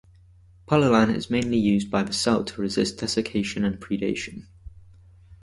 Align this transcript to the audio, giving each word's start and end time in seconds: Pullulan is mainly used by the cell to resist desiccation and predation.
Pullulan 0.65 1.11
is 1.13 1.29
mainly 1.29 1.59
used 1.59 1.91
by 1.91 2.01
the 2.01 2.11
cell 2.11 2.43
to 2.43 2.59
resist 2.61 2.97
desiccation 2.97 3.63
and 3.63 3.79
predation. 3.79 4.47